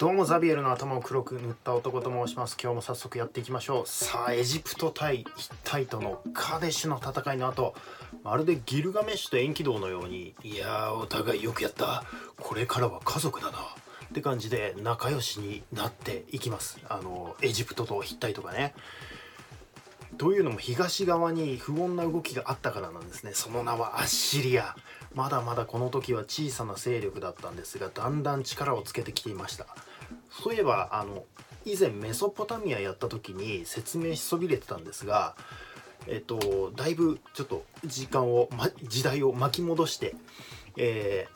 [0.00, 2.56] どうもザビエルの頭を黒く塗った男と申します。
[2.58, 3.86] 今日も早速やっていきましょう。
[3.86, 7.74] さあエジプト対ヒッタイトのカデシュの戦いの後
[8.24, 12.04] まるでギルガメッシュと遠軌道のようにいやーお互いよくやった。
[12.38, 13.58] これからは家族だな。
[13.58, 16.80] って感じで仲良しになっていきます。
[16.88, 18.72] あのエジプトとヒッタイトがね。
[20.16, 23.32] というのも東側に不穏な動きがあったからなんですね。
[23.34, 24.74] その名はアッシリア。
[25.14, 29.66] まだまだこの時は小さな勢力だったんですがだんだん力をつけてきていました。
[30.30, 31.24] そういえばあの
[31.64, 35.34] 以前メソポタミアやった時に説明しそびれてたんですが
[36.06, 40.14] えっとだいぶちょっと時間を、ま、時代を巻き戻して
[40.76, 41.26] え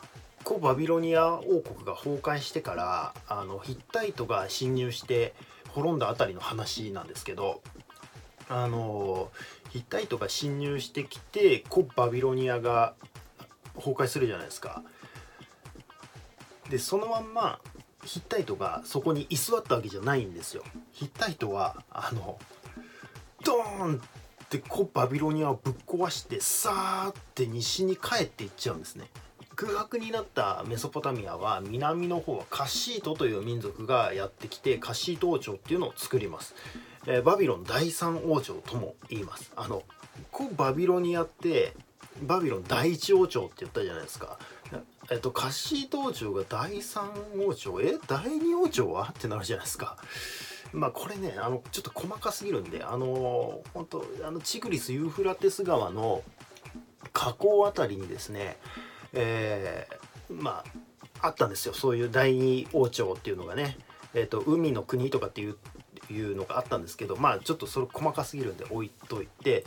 [0.43, 5.35] ー、古バビロニア王国が崩壊してからあのヒッタイトが侵入して
[5.69, 7.61] 滅んだあたりの話なんですけど
[8.49, 9.31] あの
[9.71, 12.95] ヒッタイトが侵入してきて古バビロニアが
[13.75, 14.83] 崩壊するじゃないですか。
[16.71, 17.61] でそのまんま
[18.05, 20.63] ヒッタイトがそこに居座ったわけじゃないんですよ。
[20.93, 22.39] ヒッタイトはあの
[23.45, 24.01] ドーン
[24.45, 29.07] って古バビロニアをぶっ壊してさーって西に帰っていっちゃうんですね。
[29.57, 36.57] 空白になったメソポタミアは南の方はカシートという民族がやってきてカシート王朝っていうのを作ります、
[37.07, 39.85] えー、バビロン第三王朝とも言いますあの
[40.33, 41.73] 古バビロニアって
[42.23, 44.39] バビロン第一王朝って言ったじゃないですか。
[45.11, 47.11] えっと、カシート王朝が第三
[47.47, 47.81] 王朝？
[47.81, 47.99] え？
[48.07, 49.09] 第二王朝は？
[49.11, 49.97] ってなるじゃないですか。
[50.73, 56.25] まあこれねあのちょっと細かすぎるんであの本当あのチグリス・ユーフラテス川の
[57.13, 58.57] 河口あたりにですね
[59.13, 60.65] えー、ま
[61.21, 61.75] ああったんですよ。
[61.75, 63.79] そういう第二王朝っていうのがね、
[64.15, 65.57] えーと、と海の国とかっていう
[66.11, 69.65] いうのがあったんですけどまあちょっとそれ細かすぎるんで置いといて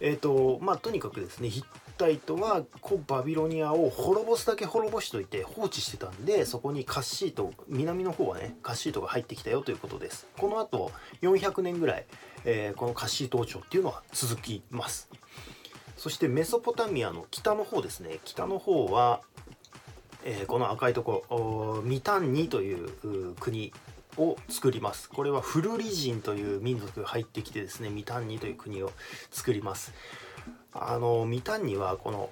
[0.00, 1.50] えっ、とまあとにかくですね
[1.96, 10.26] タイトは古バビロニアを滅ぼすだけ滅ぼしといて放置してたんでそこにカッシート南の方はねカッシートが入ってきたよということです。
[10.36, 12.06] この後400年ぐらい、
[12.44, 15.08] えー、このカッシート王朝っていうのは続きます。
[15.96, 18.20] そしてメソポタミアの北の方ですね。
[18.24, 19.20] 北の方は
[20.28, 23.72] えー、この赤いとこミタンニという国
[24.18, 25.08] を作ります。
[25.08, 28.90] これはフルリ人という民族が入ってきてですねミタンニという国を
[29.30, 29.92] 作ります。
[30.80, 32.30] あのミタンニはこの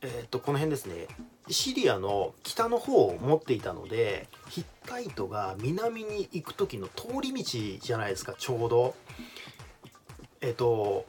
[0.00, 1.06] え、っとこの辺ですね。
[1.50, 7.42] シリアの北の方を持っていたのでヒッタイトが南に行く時の通り道
[7.80, 8.94] じゃないですかちょうど。
[10.40, 11.06] えっと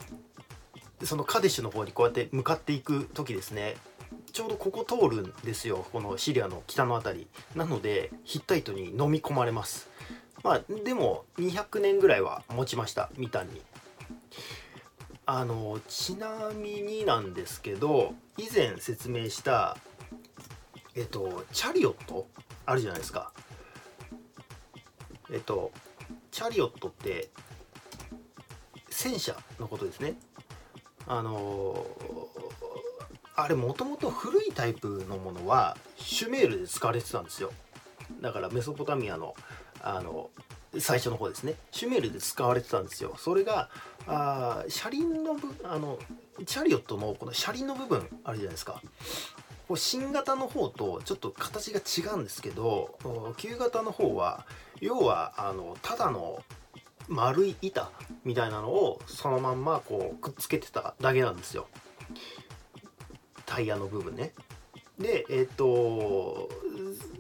[1.04, 3.76] そのカデシュの方にこうやって向かっていく時ですね。
[4.32, 7.28] ちょうどここ通るんですよこのシリアの北の辺り。
[7.56, 9.90] なのでヒッタイトに飲み込まれます。
[10.44, 13.62] まあでも200年ぐらいは持ちましたみたいに
[15.32, 19.78] あのちなみになんですけど以前説明した
[20.96, 22.26] えっとチャリオット
[22.66, 23.32] あるじゃないですか。
[25.32, 25.72] えっと
[26.32, 27.30] チャリオットって
[28.90, 30.16] 戦車のことですね。
[31.06, 31.86] あの
[33.36, 37.52] あれもともと古いタイプのものはシュメールで使われてたんですよ。
[38.20, 39.36] だからメソポタミアの
[39.84, 40.32] あの
[40.80, 41.54] 最初の方ですね。
[41.70, 43.14] シュメールで使われてたんですよ。
[43.20, 43.70] それが
[44.10, 46.00] あ車輪の部あの
[46.46, 48.82] チャリオットのこの車輪の部分あるじゃないですか。
[49.68, 52.98] こう新型の方とちょっと形が違うんですけど
[53.38, 54.48] 旧型の方は
[54.82, 56.44] 要はあのただの
[57.08, 57.92] 丸い板
[58.24, 61.68] みたいなのをそのまんまこうくっつけてただけなんですよ。
[63.46, 64.34] タイヤの部分ね。
[64.98, 66.50] でえっ、ー、と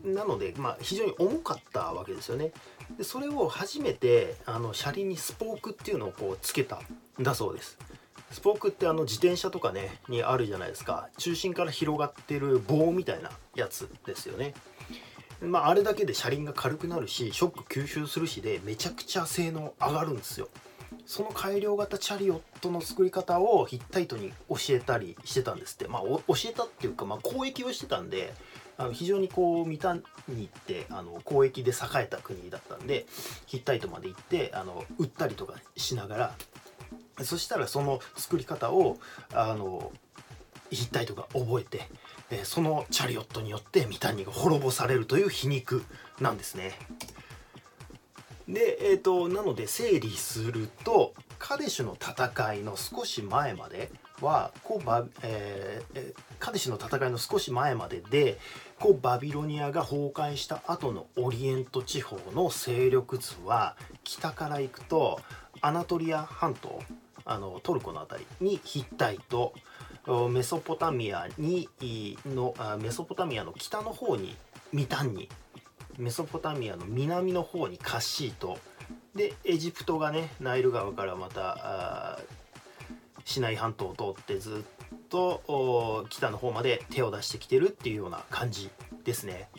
[0.03, 2.51] なので、まあ、非常に重かったわけですよね。
[2.97, 6.79] でそれを初めてあの車輪にスポークっていうのをこうつけた
[7.19, 7.77] んだそうです。
[8.31, 11.09] スポークってあの自転車とかねにあるじゃないですか。
[11.17, 14.53] 中心から広がってる棒みたいなやつですよね。
[15.41, 20.49] まああれだけで車輪が軽くなるしショック吸収するしでめちゃくちゃ性能上がるんですよ。
[21.05, 25.88] その改良型チャリオットの作り方をヒッタイトに教えたりしてたんですって。
[25.88, 28.33] まあ教えたっていうか、まあ、交易をしてたんで
[28.79, 29.93] あの非常にこうミタ
[30.29, 33.05] ニってあの交易で栄えた国だったんで
[33.46, 36.34] ヒッタイトまで行ってあの売ったりとかしなが
[37.17, 38.97] らそしたらその作り方を
[39.34, 39.91] あの
[40.72, 41.90] ヒッタイトが覚えて、
[42.29, 45.84] えそのチャリオットによってミタニが滅ぼされるという皮肉
[46.22, 46.73] なんですね。
[48.47, 58.37] で、えーと、なので整理するとカデシュの戦いの少し前まではこうバ、えー、カデシの戦いの少し前までで
[58.79, 65.19] こうバビロニアが崩壊した後のオリエント地方の勢力図は北から行くと
[65.61, 66.81] アナトリア半島
[67.25, 69.53] あのトルコの辺りにヒッタイト
[70.29, 71.69] メソポタミアに
[72.25, 74.35] のメソポタミアの北の方に
[74.73, 75.29] ミタンニ
[75.97, 78.57] メソポタミアの南の方にカッシート
[79.13, 82.19] でエジプトがねナイル川からまた
[83.29, 84.66] シナイ半島を通ってず
[84.96, 88.72] っと北の方まで手を出してきてるっていうような感じ
[89.03, 89.49] ですね。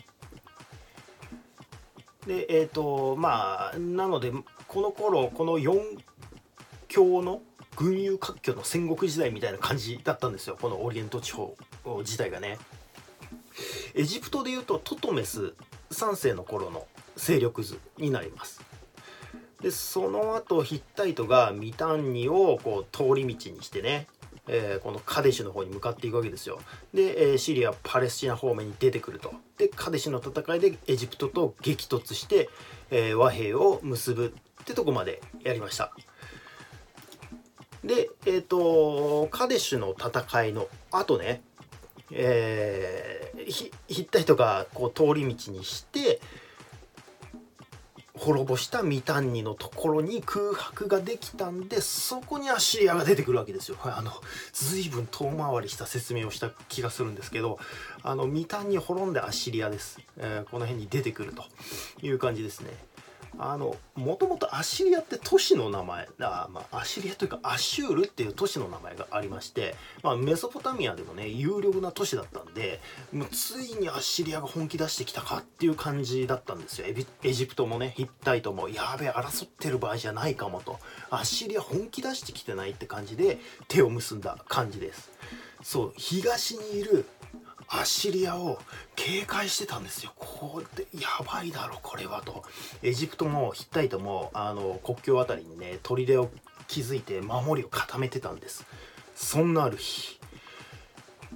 [2.27, 4.33] でえっ、ー、とまあなので
[4.67, 5.79] この頃この4
[6.89, 7.41] 強の
[7.77, 11.55] 群雄割拠の戦国時代みたいな感じだったんですよこのオリエント地方
[11.99, 12.59] 自体がね。
[13.95, 15.53] エジプトでいうとトトメス
[15.91, 18.70] 3世の頃の勢力図になります。
[19.61, 24.07] でその後ヒッタイトがミタンニをこう通り道にしてね、
[24.47, 26.59] えー、このカデシュの方に向かっていくわけですよ。
[26.93, 29.33] で、えー、シリアパレスチナ方面に出てくると。
[29.57, 32.49] でカデシュの戦いでエジプトと激突して、
[32.89, 35.93] えー、和平を結ぶってとこまでやりました。
[37.83, 41.41] でえっ、とカデシュの戦いの後ね
[42.11, 46.19] えー、ヒッタイトがこう通り道にして
[48.21, 53.77] 滅ぼしたミタンニのところに空白ができたんでそこにアシリアが出てくるわけですよ。
[53.83, 54.11] あの
[54.53, 57.57] 随分遠回りした説明をした気がするんですけど
[58.03, 61.43] あのミタンニ滅んでアシリアです、えー、この辺に出てくると
[62.05, 62.69] いう感じですね。
[63.43, 69.73] あのもともとアシリアって都市の名前あ、まあ、アシリアというかアシュールっていう都市の名前がありまして、
[70.03, 72.79] まあ、メソポタミアでもね有力な都市だったんで
[73.11, 76.85] もうついにアシリアが本気出してきたかっていう感じだったんですよ。
[77.23, 80.79] エジプトもねヒッタイトもやべえ争ってる場合じゃないかもと。
[81.09, 85.11] アシリア本気出してきてないって感じで手を結んだ感じです。
[85.63, 87.05] そう東にいる
[87.73, 88.59] アッシリアを
[88.95, 90.11] 警戒してたんですよ。
[90.17, 92.43] こうでやばいだろこれはと。
[92.83, 96.29] エジプトもヒッタイトもあの国境辺りにね砦を
[96.67, 98.65] 築いて守りを固めてたんです。
[99.15, 100.19] そんなある日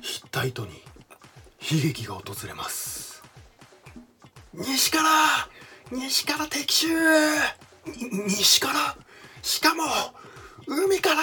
[0.02, 0.74] ヒッタイトに
[1.62, 3.24] 悲劇が訪れます。
[4.54, 5.10] 西から
[5.92, 6.88] 西から敵襲
[8.28, 8.98] 西から
[9.42, 9.84] しかも
[10.68, 11.22] 海から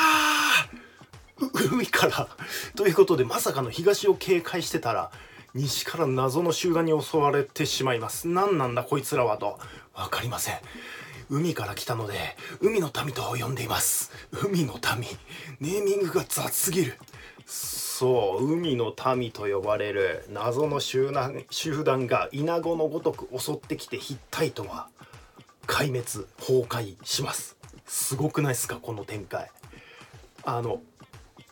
[1.52, 2.28] 海から。
[2.76, 5.10] ということでまさかの東を警戒してたら
[5.54, 8.28] 西から謎の集団に襲われてしまいます。
[8.28, 9.58] 何なんだこいつらはと。
[9.94, 10.58] 分かりません。
[11.28, 14.10] 海から来たので海の民と呼んでいます。
[14.32, 15.08] 海の民。
[15.60, 16.98] ネーミングが雑すぎる。
[17.46, 24.88] そう海の民と呼ばれる謎の集団集団がイナゴのごとく襲ってきてヒッタイトは
[25.66, 27.56] 壊滅崩壊します。
[27.86, 29.50] すごくないですかこの展開。
[30.44, 30.80] あの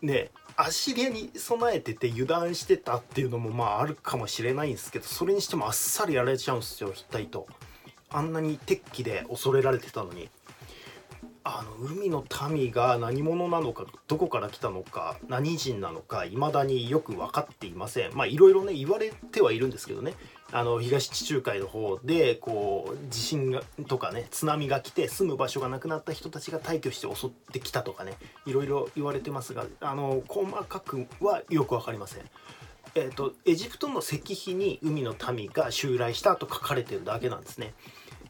[0.03, 7.47] ねアッシリアに備えてて油断してたっていうのもまああるかもしれないんですけどそれにしてもあっさりやられちゃうんですよヒッタイト
[8.11, 10.29] あんなに鉄器で恐れられてたのに。
[11.43, 20.15] あの海の民が何者なのかどこから来たのか何人なのか未だによく分かっていませんまあいろいろね言われてはいるんですけどね
[20.53, 28.15] あの東地中海の方でこう地震がとかね津波が来て住む場所がなくなった人たちが退去して襲ってきたとかね
[28.47, 32.25] いろいろ言われてますがあの細かくはよく分かりません。
[32.97, 37.73] えーと、エジプトの石碑に海の民が襲来したと書かれてるだけなんですね。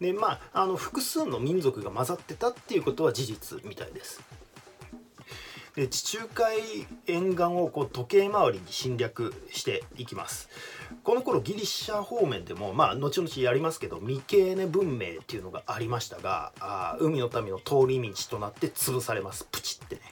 [0.01, 4.21] でまああの複数の民族が混ざってたっていうことは事実みたいです。
[5.77, 6.57] で地中海
[7.07, 10.49] 沿岸をこう時計回りに侵略していきます。
[11.05, 19.47] この頃ギリシャ方面でもまあ後々やりますけどミケーネ文明っていうのがありましたがあ海の民の通り道となって潰されます。
[19.51, 20.03] プチってね。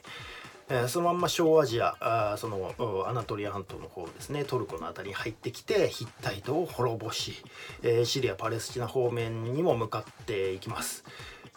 [0.70, 2.74] えー、そのまんま小アジアあその
[3.06, 7.34] アナトリア半島の方ですねトルコの辺りに入ってきてヒッタイトを滅ぼし、
[7.82, 11.04] えー、シリアパレスチナ方面にも向かっていきます。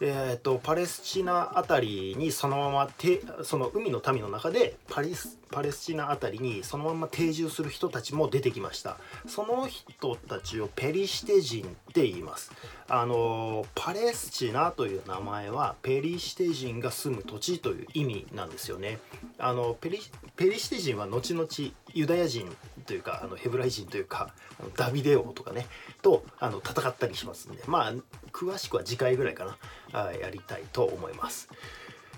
[0.04, 8.96] えーと、パレスチナ辺りにそのままてその海の民の中でパリスパレスチナ辺りにそのまま定住する人たちも出てきました。
[9.28, 12.50] その人たちをペリシテ人って言います。
[12.88, 18.98] あのパレスチナという名前はペリシテ人が住む土地という意味なんですよね。
[19.38, 20.00] あのペリ
[20.34, 21.46] ペリシテ人は後々
[21.94, 22.50] ユダヤ人
[22.82, 24.34] というかあのヘブライ人というか
[24.76, 25.66] ダビデ王とかね
[26.02, 27.92] とあの戦ったりしますんでまあ
[28.32, 29.56] 詳しくは次回ぐらいかな
[29.92, 31.48] あやりたいと思います。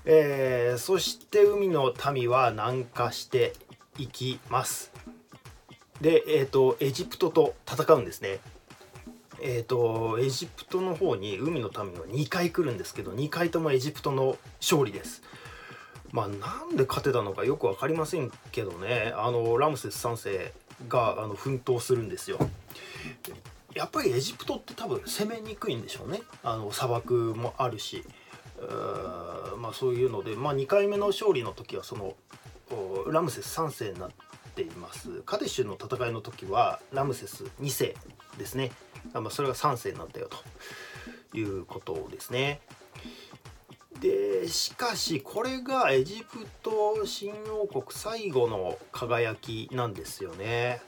[0.06, 3.54] えー、そして海の民は南下して
[3.98, 4.92] いきます。
[6.00, 8.40] で、えーと、エジプトと戦うんですね。
[9.40, 15.22] えーと、エジプトの方に海の民は2回来るんですけど2回ともエジプトの勝利です。
[16.14, 19.12] まあなんで勝てたのかよく分かりませんけどね。
[19.16, 20.52] あのラムセス3世
[20.88, 22.38] があの奮闘するんですよ。
[23.74, 26.22] やっぱりエジプトって多分攻めにくいんでしょうね。
[26.44, 28.04] あの砂漠もあるし。
[29.58, 32.14] まあそういうので、まあ、2回目の勝利の時はその
[33.10, 34.10] ラムセス3世になっ
[34.54, 35.22] ています。
[35.26, 37.96] カデシュの戦いの時はラムセス2世
[38.38, 38.70] ですね。
[39.12, 40.30] まあそれが3世になったよ
[41.32, 42.60] ということですね。
[44.48, 50.80] しかしこれがエジプト新王国最後の輝きなんですよね。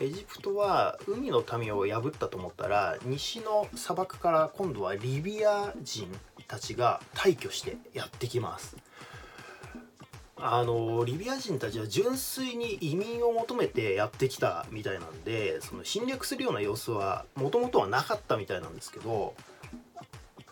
[0.00, 6.08] エジプトは海の民を破ったと思ったら西の砂漠から今度はリビア人
[6.48, 8.76] たちが退去してやってきます。
[10.44, 19.34] あのリビア人たちは純粋に移民を求めてやってきたみたいなんでその侵略するような様子はもともとはなかったみたいなんですけど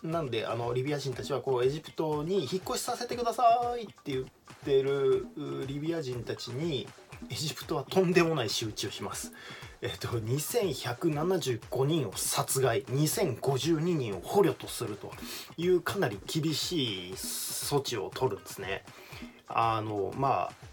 [0.03, 4.25] なんであのリビア人たちはこうエジプトに引っ越しさせてくださいって言っ
[4.65, 5.27] てる
[5.67, 6.87] リビア人たちに
[7.29, 9.31] エジプトはとんでもない仕打ちをします。
[9.81, 15.11] えっと、2175人を殺害2052人を捕虜とすると
[15.57, 18.83] いうかなり厳しい措置を取るんですね。
[19.47, 20.70] あのまあ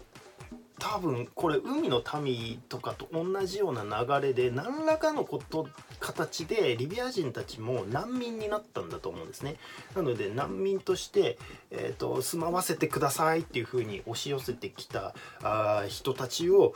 [0.79, 5.67] 多分これ海の民とかと同じような流れで何らかのこと
[5.99, 9.57] 形でリビア人たちも難民になったんだと思うんですね
[9.95, 11.37] なので難民として、
[11.71, 16.73] えーと、住まわせてくださいっていうふうに押し寄せてきたあ人たちを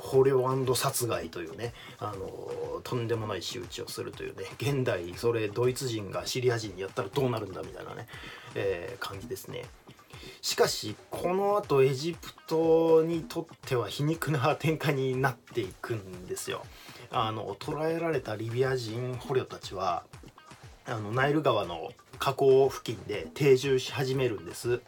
[0.00, 8.08] 捕虜殺害というねあのとんでもない仕打ちをするというね現代それドイツ人がシリア人にやったらどうなるんだみたいなね、
[8.54, 9.64] えー、感じですね。
[10.40, 16.64] しかしこのあとエジプトにとっては皮肉な展開になっていくんですよ。
[17.10, 20.04] あの捕らえられたリビア人捕虜たちは
[20.86, 24.80] あのナイル川の河口付近で定住し始めるんです。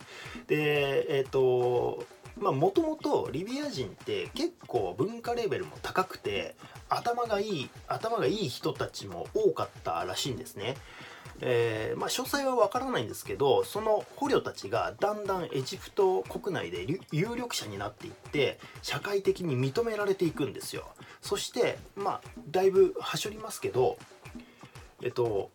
[0.47, 2.05] でえっ、ー、と
[2.38, 6.57] まあもともとリビア人って結構文化レベルも高くて
[6.88, 10.76] 頭がいい頭がいい人たちも多かったらしいんですね。
[11.41, 20.87] えー、まあ、詳細はわからないんですけどその捕虜たちがだんだんエジプト国内で有力者になっていって社会的に認められていくんですよ
[21.21, 23.99] そしてまあだいぶはしょりますけど
[25.03, 25.50] えっと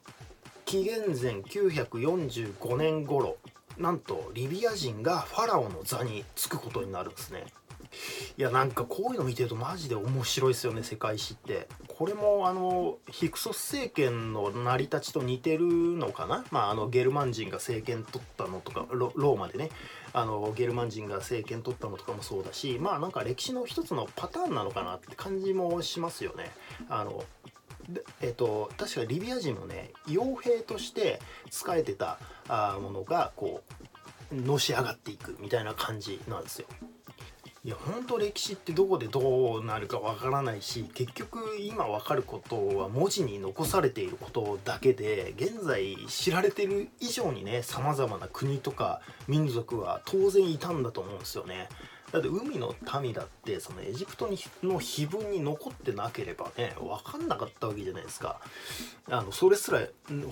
[0.66, 3.38] 紀元前945年頃
[3.80, 7.46] なんとリビア人がファラオの座につくことになるんですね。
[8.38, 11.68] いやなんかこういうの見てるとマジで面白いですよね世界史って。
[11.88, 16.46] これもあのヒクソス政権の成り立ちと似てるのかな？
[16.52, 19.70] まああのゲルマン人が政権取ったのとかローマでね。
[20.12, 26.52] あのゲルマン人が政権取ったのとかもそうだしまあなんか歴史の一つのパターンなのかなって感じもしますよね。
[26.90, 27.24] あの
[28.22, 31.20] えっと、確かリビア人もね傭兵として
[31.50, 33.64] 仕えてたあものがこ
[34.32, 36.68] うのし上がっていくみたいな感じなんですよ。
[37.66, 51.68] いや本当歴史ってどこでどうなるかわからないし結局今わかることは文字に残されていることだけで現在知られてる以上にねさまざまな国とか民族は当然いたんだと思うんですよね。
[52.12, 54.30] だって海の民だってそのエジプト
[54.64, 58.40] の碑文に残ってなければね分かんなかったわけじゃないですか。
[59.10, 59.82] あのそれすら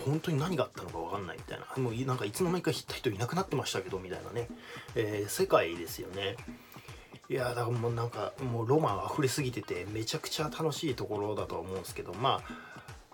[0.06, 1.84] 本当に何があったのか分かんないみたいな。
[1.84, 4.48] もうなんかいつの間にか人いなくなってましたけどみたいなね、
[4.96, 6.36] えー、世界ですよね。
[7.30, 12.42] いやだからもうなんかもうロマン溢れすぎててめちゃくちゃ楽しいところだとは思うんですけどま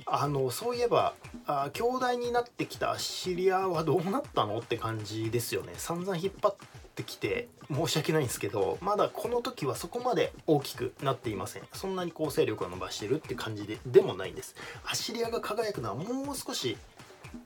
[0.05, 1.15] ああのそういえば
[1.47, 4.59] あ兄弟になってきたアッシリアはどうなったの？
[4.59, 5.73] って感じですよね。
[5.77, 6.55] 散々引っ張っ
[6.95, 11.63] てきて申し訳ないんですけどまだこの時はそこまで大きくなっていません。
[11.73, 14.55] そんなに構成力を伸ばしてるって感じででもないんです。
[14.85, 16.77] アシリアが輝くのはもう少し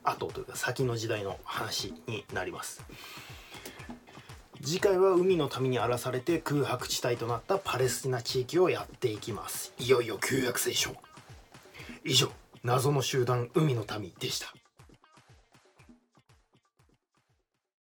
[0.04, 2.84] 後というか先の時代の話になります。
[4.62, 9.72] 次回は海の民に荒らされて空白地帯となったパレスチナ地域をやっていきます。
[9.78, 10.94] いよいよ旧約聖書。
[12.04, 12.30] 以上
[12.64, 14.52] 謎の集団海の民でした。